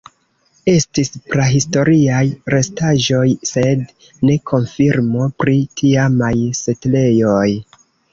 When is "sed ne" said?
3.49-4.37